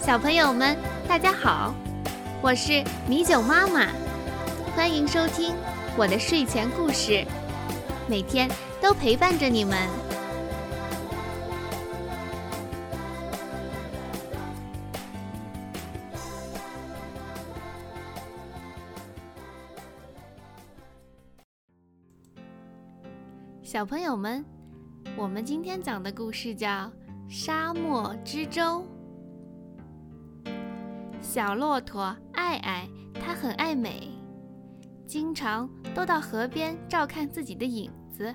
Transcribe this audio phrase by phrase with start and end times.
[0.00, 1.74] 小朋友们，大家好，
[2.40, 3.86] 我是米酒妈妈，
[4.74, 5.54] 欢迎收听
[5.94, 7.22] 我的睡前故事，
[8.08, 8.50] 每天
[8.80, 9.86] 都陪伴着你们。
[23.62, 24.42] 小朋友们，
[25.14, 26.68] 我们今天讲的故事叫
[27.28, 28.62] 《沙漠之舟》。
[31.20, 34.08] 小骆驼爱爱，它很爱美，
[35.06, 38.34] 经常都到河边照看自己的影子。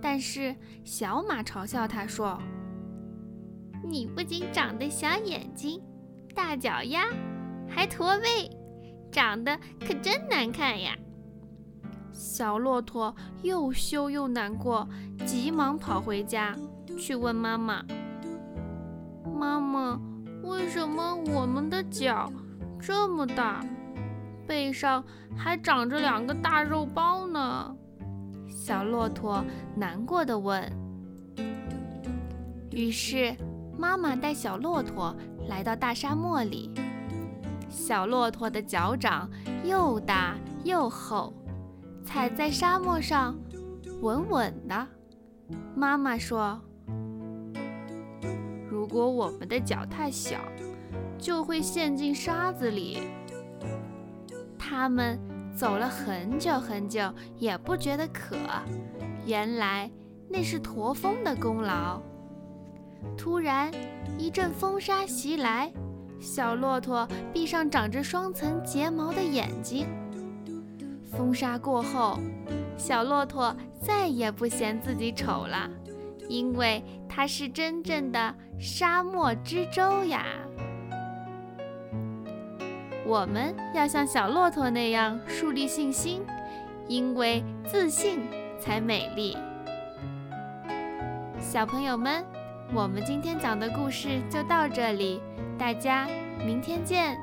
[0.00, 2.40] 但是小马嘲笑它说
[3.84, 5.80] ：“你不仅长得小眼睛、
[6.34, 7.04] 大脚丫，
[7.68, 8.50] 还驼背，
[9.12, 10.96] 长得可真难看呀！”
[12.10, 14.88] 小骆驼又羞又难过，
[15.26, 16.56] 急忙跑回家
[16.98, 17.84] 去问妈妈
[19.38, 20.00] ：“妈妈。”
[20.42, 22.32] 为什么我们的脚
[22.80, 23.64] 这么大，
[24.46, 25.04] 背上
[25.36, 27.76] 还长着两个大肉包呢？
[28.48, 29.44] 小骆驼
[29.74, 30.70] 难过的问。
[32.70, 33.34] 于是，
[33.76, 35.14] 妈妈带小骆驼
[35.48, 36.70] 来到大沙漠里。
[37.68, 39.28] 小骆驼的脚掌
[39.64, 41.34] 又大又厚，
[42.04, 43.36] 踩在沙漠上
[44.00, 44.86] 稳稳的。
[45.74, 46.60] 妈妈说。
[48.88, 50.38] 如果我们的脚太小，
[51.18, 53.00] 就会陷进沙子里。
[54.58, 55.20] 他们
[55.54, 58.34] 走了很久很久，也不觉得渴。
[59.26, 59.90] 原来
[60.26, 62.00] 那是驼峰的功劳。
[63.14, 63.70] 突然
[64.16, 65.70] 一阵风沙袭来，
[66.18, 69.86] 小骆驼闭上长着双层睫毛的眼睛。
[71.04, 72.18] 风沙过后，
[72.78, 75.68] 小骆驼再也不嫌自己丑了。
[76.30, 76.82] 因为
[77.18, 80.24] 它是真正的沙漠之舟呀！
[83.04, 86.24] 我们要像小骆驼那样树立信心，
[86.86, 88.20] 因为自信
[88.60, 89.36] 才美丽。
[91.40, 92.24] 小朋友们，
[92.72, 95.20] 我们今天讲的故事就到这里，
[95.58, 96.06] 大家
[96.46, 97.18] 明天见。